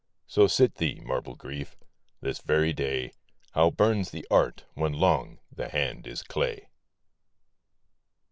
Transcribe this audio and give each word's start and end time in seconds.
So 0.25 0.47
sit 0.47 0.77
thee, 0.77 0.99
marble 0.99 1.35
Grief! 1.35 1.75
this 2.21 2.39
very 2.41 2.73
day 2.73 3.11
How 3.51 3.69
burns 3.69 4.09
the 4.09 4.25
art 4.31 4.65
when 4.73 4.93
long 4.93 5.37
the 5.55 5.69
hand 5.69 6.07
is 6.07 6.23
clay 6.23 6.69